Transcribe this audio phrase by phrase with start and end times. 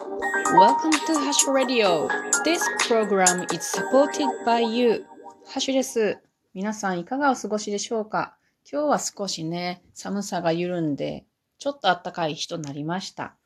[0.00, 2.08] Welcome to Hash Radio.
[2.42, 5.04] This program is supported by you.
[5.46, 6.18] ハッシュです。
[6.54, 8.34] 皆さんいかがお過ごしでしょうか？
[8.70, 11.26] 今日は少しね、寒さが緩んで、
[11.58, 13.36] ちょっと暖かい日となりました。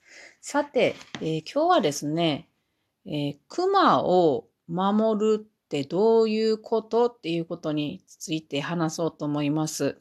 [0.41, 2.49] さて、えー、今日はですね、
[3.05, 9.99] えー、熊を守るってどういうことっていうことについて話そうと思います。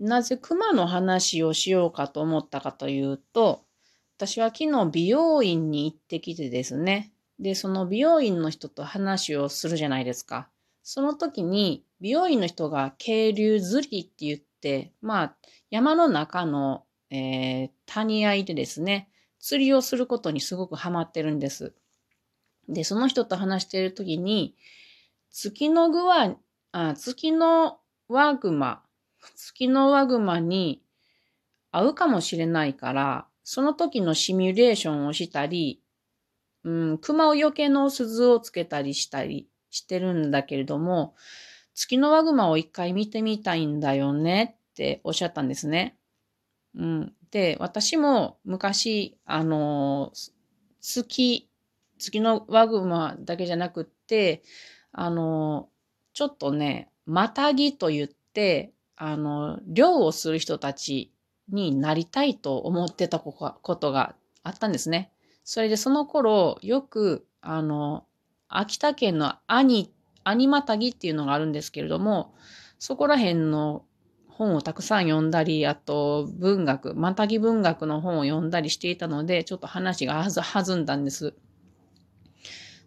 [0.00, 3.62] なぜ熊の話をしようかと思ったかというと、
[4.16, 7.12] 私は昨日美容院に行ってきてですね。
[7.40, 10.48] で、その美容院の人と話をするじゃないですか。
[10.84, 15.36] その時に美容院の人が渓流釣りって言って、まあ
[15.70, 19.08] 山の中の、えー、谷合でですね、
[19.40, 21.74] 釣りをすることにすごくハマってるんです。
[22.68, 24.54] で、その人と話している時に、
[25.30, 26.36] 月の具は、
[26.72, 28.82] あ、月のワグマ、
[29.34, 30.82] 月のワグマに
[31.72, 35.80] 合うかもしれないから、その時のシミュレーションをしたり、
[36.64, 41.14] うん、熊をよけの鈴をつけたりしたりしてるんだけれども、
[41.74, 45.96] 月のワグマを一回見てみたいんだよねっておっしゃったんですね。
[46.74, 47.12] うん。
[47.30, 50.12] で、私も昔、あの、
[50.80, 51.48] 月、
[51.98, 54.42] 月のワグマだけじゃなくって、
[54.92, 55.68] あの、
[56.14, 61.12] ちょっとね、またぎと言って、あの、漁をする人たち
[61.48, 65.12] になりたいと思ってたことがあったんですね。
[65.44, 68.06] それでその頃、よく、あの、
[68.48, 69.92] 秋田県の兄、
[70.24, 72.34] 兄またぎっていうのがあるんですけれども、
[72.78, 73.84] そこら辺の
[74.28, 81.34] 本をたくさん読んだり、あと文学、またぎ文学の本を読んだりしていたので、ちょっと話が弾んだんです。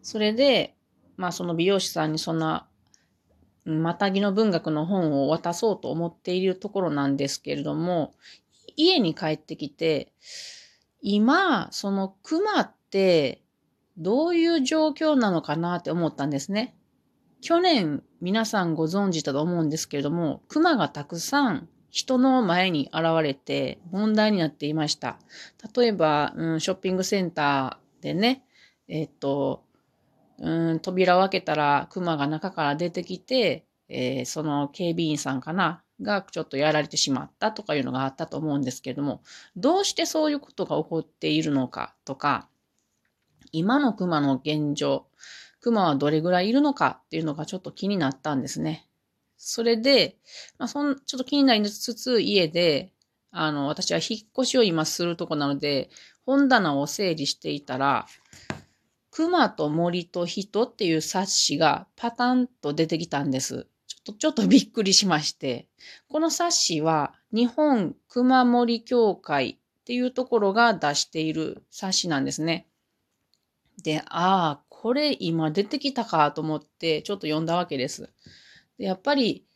[0.02, 0.76] それで、
[1.16, 2.68] まあその美容師さんにそんな
[3.66, 8.14] またぎの文学の本を渡そうと思っているところなんですけれども、
[8.78, 10.14] 家に帰ってきて、
[11.02, 13.42] 今、その熊って
[13.98, 16.76] どういう状況なのかなって思ったんですね。
[17.42, 25.20] 去年皆さんご存知だと思うんですけれども、熊がたくさん人の前に現れて問題になっていました。
[25.76, 28.44] 例えば、うん、ショッピングセンターでね、
[28.88, 29.64] えっと、
[30.40, 39.22] うん、扉を開けたら熊が中から出てきて、えー、その警備員さんかながちょっとやられてしまったとかいうのがあったと思うんですけれども、
[39.56, 42.48] どうしてそういうことが起こっているのかとか、
[43.52, 45.08] 今の熊の現状、
[45.62, 48.88] 熊はどれぐらいいるのかっていうのがちょっと気になったんですね。
[49.38, 50.18] それで、
[50.58, 52.92] まあ、そん、ちょっと気になりつつ、家で、
[53.32, 55.90] あの、私は引っ越しを今するとこなので、
[56.26, 58.08] 本棚を整理していたら、
[59.12, 63.68] 熊と森と人っていう冊子がパタンと出てきたんです。
[64.08, 65.68] ちょっと、ちょっとびっくりしまして。
[66.10, 72.68] この冊子は日本熊森協会っていうところが出している冊子なんですね。
[73.84, 78.10] で、ああ、これ今出てきたかと思ってちょっと読んだわけです。
[78.78, 79.48] でやっぱり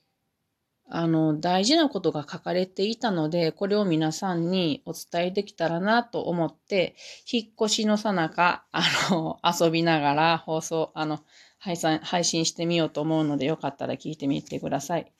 [0.93, 6.95] あの、大事なことが書かれていたので、これを皆さんにお伝えできたらなと思って、
[7.31, 11.21] 引っ越しのさなか、あの、遊びながら放送、あの、
[11.63, 15.11] 配信、配信してみようと思うので、よかったら聞いてみてください。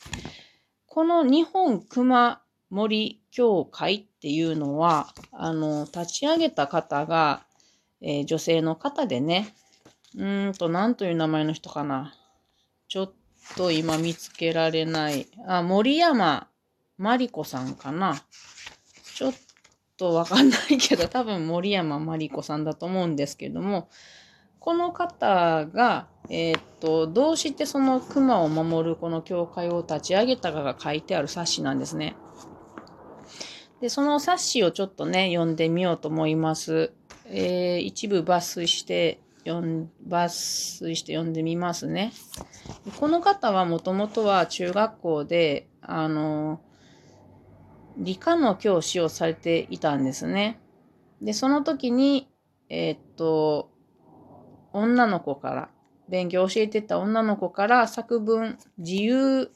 [0.88, 2.42] この日本熊
[2.72, 7.46] 森協会っていうのは、あの、立ち上げた方が、
[8.02, 9.54] えー、女性の方でね、
[10.18, 12.16] うんと、なんという名前の人かな。
[12.88, 13.14] ちょっ
[13.56, 15.28] と今見つけられない。
[15.48, 16.48] あ、森山
[16.98, 18.20] まりこさんかな。
[19.16, 19.34] ちょっ
[19.96, 23.90] とわかんないけど、多分森山まりこさんだと思うんですけども、
[24.62, 32.16] この方が、えー、っと、どうしてその熊を守るこの教会を立ち上げたかが書いてある冊子なんですね。
[33.82, 36.94] で、その冊子をちょっとね、読んでみようと思います。
[37.26, 42.14] えー、一部抜粋して読ん、抜粋して読んでみますね。
[43.00, 46.62] この方はもともとは中学校で、あの、
[47.98, 50.60] 理科の教師をされていたんですね。
[51.20, 52.30] で、その時に、
[52.70, 53.71] えー、っと、
[54.74, 55.70] 女の子から、
[56.10, 59.52] 勉強教えてた女の子から作文、自由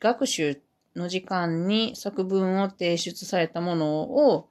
[0.00, 0.60] 学習
[0.94, 4.48] の時間に作文を提出されたものを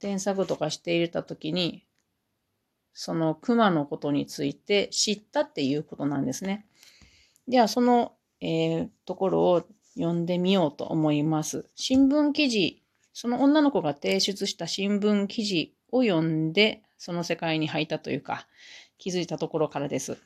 [0.00, 1.84] 添削とかして入れた時に、
[2.92, 6.66] その熊のことについて知ったっていうことなんですね。
[7.46, 9.64] では、その、えー、ところを
[9.94, 11.68] 読んでみようと思います。
[11.74, 12.82] 新聞記事、
[13.12, 18.46] その女の子が提出した新聞記事を読んで、その世界に入ったというか、
[18.98, 20.18] 気づいたところからです。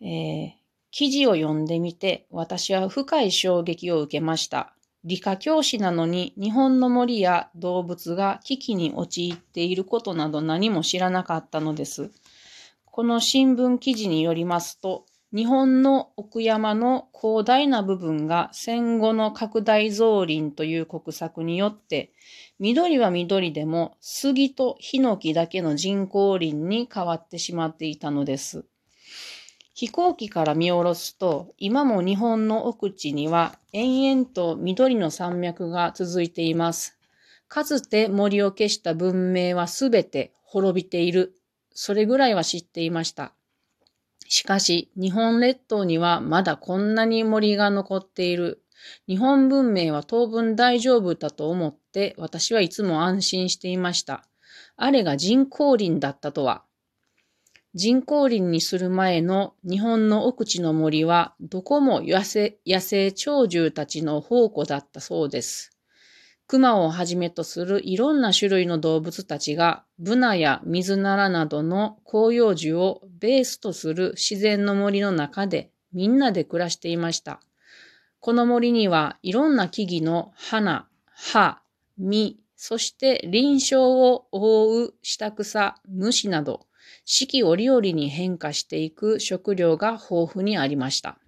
[0.00, 0.52] えー、
[0.90, 4.74] 記事を読んでみて、私は深い衝撃を受けました。
[5.04, 12.10] 理科教師なのに日本の森や動物が危機に陥っていることなど何も知らなかったのです。
[12.84, 22.10] この新聞記事によりますと、日本の奥山の広大な部分が戦後の拡大造林という国策によって、
[22.58, 28.64] 緑は緑でも杉とヒノキだけの人工林に変わってしまっていたのです。
[29.72, 36.98] 飛行機から見下ろすと、今も日本の奥地には延々と緑の山脈が続いています。
[37.46, 41.36] かつて森を消した文明はすべて滅びている。
[41.72, 43.32] それぐらいは知っていました。
[44.32, 48.62] しかし、日本列島にはまだこんなに森が残っている。
[49.08, 54.24] 日本文明は当分大丈夫だと思って私はいつも安心していました。
[54.76, 56.62] あれが人工林だったとは。
[57.74, 65.76] 人工林にする前の日本の奥地の森はどこも野生野生鳥獣たちの宝庫だったそうです。
[66.46, 77.40] 熊をはじめとするいろんな種類の動物たちがブナや水ならなどの広葉樹をベースとする自然の森の中でみんなで暮らしていました。
[78.18, 81.62] この森にはいろんな木々の花、葉、
[81.96, 86.66] 実、そして臨床を覆う下草、虫など
[87.04, 91.18] 四季折々に変化していく食料が豊富にありました。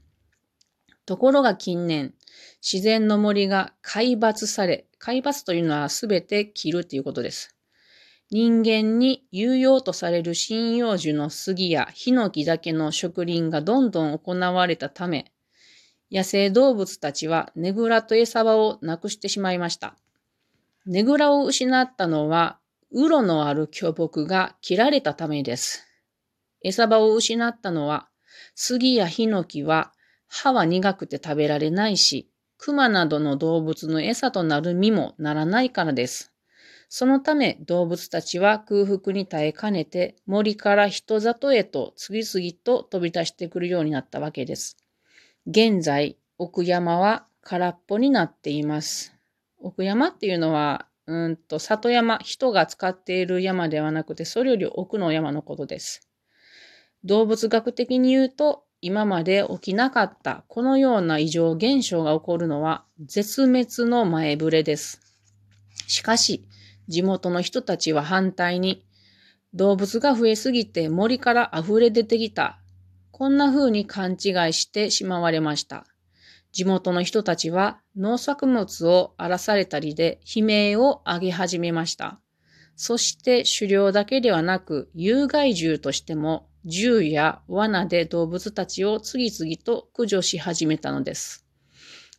[1.04, 2.14] ところが近年、
[2.62, 7.51] 自然の森が海抜され、海抜というのはすべて切るということです。
[8.34, 15.30] 人間に有用とされる針葉樹の杉やヒノキだけの植林がどんどん行われたため、
[16.10, 19.98] 野生動物たちはねぐらと餌場をなくしてしまいました。
[20.86, 22.58] ねぐらを失ったのは、
[22.90, 25.86] 鱗のある巨木が切られたためです。
[26.62, 28.08] 餌場を失ったのは、
[28.54, 29.92] 杉やヒノキは
[30.26, 36.31] 歯は苦くて食べられないし、熊などの動物の餌となる実もならないからです。
[36.94, 44.76] そのため動物たちは空腹に耐えかねて森から人里へと次々と飛び出してくるようになったわけです。
[45.46, 49.14] 現在、奥山は空っぽになっています。
[49.58, 56.06] 奥山っていうのは、うんと、里山、人が使っている山ではなくて、それより奥の山のことです。
[57.04, 65.00] 動物学的に言うと、今まで起きなかったこのような異常現象が起こるのは絶滅の前触れです。
[65.86, 66.44] しかし、
[66.88, 68.84] 地元の人たちは反対に、
[69.54, 72.58] 動物が増えすぎて森から溢れ出てきた。
[73.10, 74.18] こんな風に勘違い
[74.52, 75.86] してしまわれました。
[76.52, 82.20] 地元の人たちは農作物を荒らされたりで悲鳴を上げ始めました。
[82.76, 91.46] そして狩猟だけではなく有害獣としても銃や罠で動物たちを次々と駆除し始めたのです。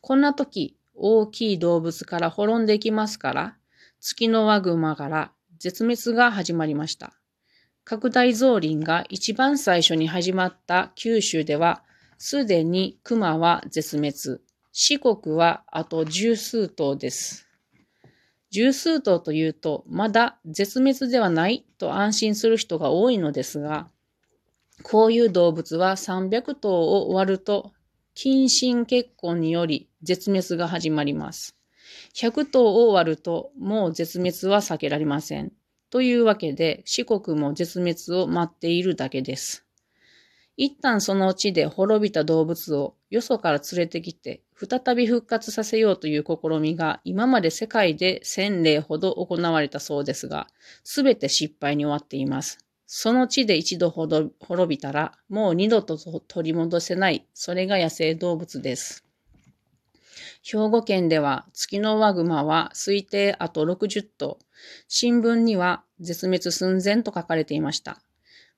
[0.01, 3.57] こんな時、大きい動物から滅んでいきますから、
[4.06, 7.14] 月のワグマから絶滅が始まりました。
[7.86, 11.84] 拡大増林が一番最初に始まった九州では、
[12.18, 14.42] すでに熊は絶滅。
[14.74, 17.48] 四国はあと十数頭です。
[18.52, 23.88] 十数頭というと、まだ絶滅ではないと安心する人が多いのですが、
[24.84, 27.72] こういう動物は300頭を割ると、
[28.16, 31.56] 近親結婚により絶滅が始まります。
[32.13, 35.51] 100頭を割ると、もう絶滅は避けられません。
[35.90, 39.65] というわけで、四国も絶滅を待っているだけです。
[40.56, 50.48] 一旦その地で滅びた動物をよそから連れてきて、再び復活させようという試みが今まで世界で1000例ほど行われたそうですが、
[50.84, 52.60] すべて失敗に終わっています。
[52.86, 59.03] その地で一度ほど滅びたら、もう二度と取り戻せない、それが野生動物です。
[60.44, 64.38] 兵庫県では月のワグマは推定あと60頭、
[64.88, 68.02] 新聞には絶滅寸前と書かれていました。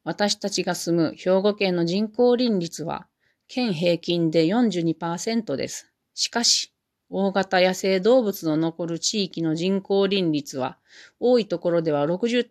[0.03, 3.07] 私たちが住む兵庫県の人口林率は、
[3.47, 5.91] 県平均で42%です。
[6.13, 6.73] しかし、
[7.09, 10.77] 大型野生動物の残る地域の人口林率は、
[11.19, 12.49] 多いところでは60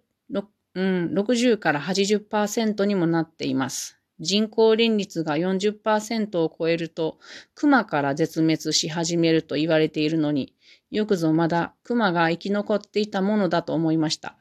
[0.74, 3.98] うん、60から80%にもなっています。
[4.20, 7.18] 人口林率が40%を超えると、
[7.54, 10.54] 熊から絶滅し始めると言われているのに、
[10.90, 14.36] よくぞまだ熊が生き残っていたものだと思いました。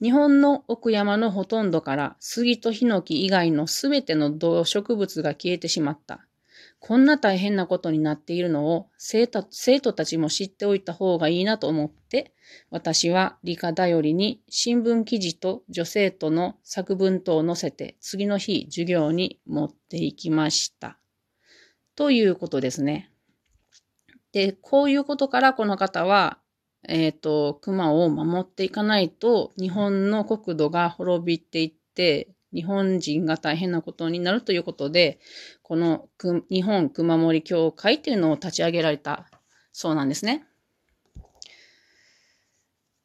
[0.00, 6.27] 日本の奥山のほとんどから杉とヒノキ以外のすべての動植物が消えてしまった。
[6.80, 9.42] こんな大変なことになっているのを生徒
[9.92, 12.32] たちも知っておいた方がいいなと思って、
[12.70, 20.98] 私は理科頼りに新聞記事と女生徒の作文等を載せて次の日授業に持っていきました。
[21.94, 23.10] ということですね。
[24.32, 26.38] で、こういうことからこの方は、
[26.86, 35.18] えっ、ー、と、熊を守っていかないと、日本の国土が滅びていって、日本人が大変なことになるということで、
[35.62, 36.08] この
[36.50, 39.28] 日本熊守協会っていうのを立ち上げられた
[39.72, 40.46] そうなんですね。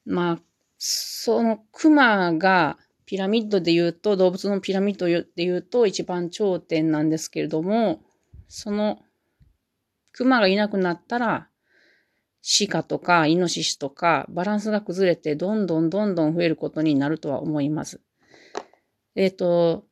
[0.05, 0.39] まあ、
[0.77, 8.01] その熊がピラミッドで言うと、動物のピラミッドで言うと一番頂点なんですけれども、
[8.47, 8.99] その
[10.13, 11.49] 熊がいなくなったら、
[12.67, 18.01] 鹿とかイノシシとかバランスが崩れてどんどんどんどん増えることになるとは思います。
[19.15, 19.85] えっ、ー、と、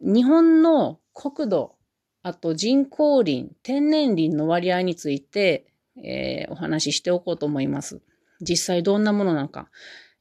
[0.00, 1.76] 日本の国土、
[2.22, 5.66] あと人工林、天然林の割合について、
[6.02, 8.02] えー、お話ししておこうと思います。
[8.40, 9.70] 実際どんなものなのか。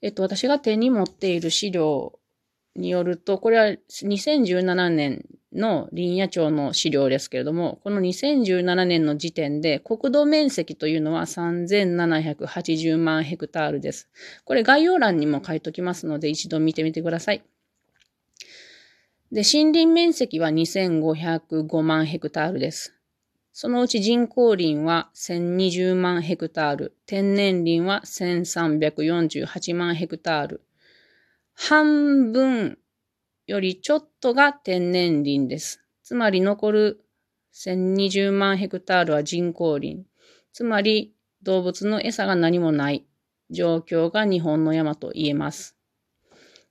[0.02, 2.20] えっ、と、私が手に持っている資料
[2.76, 14.10] によると、これは2017年の林野庁の資料ですけれども、この2017年の時点で国土面積というのは3780万ヘクタールです。
[14.44, 17.44] これ概要欄にも書いときますので一度見てみてください。
[19.32, 22.94] で、森林面積は2505万ヘクタールです。
[23.54, 30.62] そのうち人工林は1020万ヘクタール、天然林は1348万ヘクタール。
[31.56, 32.78] 半分
[33.48, 35.84] よりちょっとが天然林です。
[36.04, 37.06] つまり残る
[37.54, 40.06] 1020万ヘクタールは人工林。
[40.54, 43.06] つまり動物の餌が何もない
[43.50, 45.76] 状況が日本の山と言えます。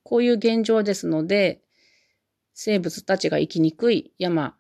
[0.02, 1.62] こういう現状ですので、
[2.52, 4.54] 生物たちが生きにくい山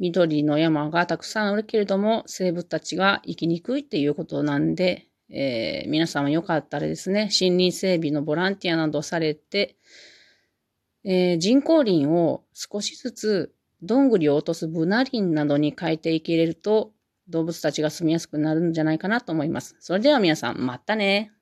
[0.00, 9.76] 緑の山がたくさんあるけれども、生物たちが生きにくいっていうことなんで、えー、皆さんよかったらですね、森林整備のボランティアなどされて、
[11.04, 16.92] えー、人工林を少しずつどんぐりを落とすブナ林などに変えていけれると、
[17.28, 19.76] 動物たちが住みやすくなるんじゃないかなと思います。
[19.80, 21.32] それでは皆さん、またね。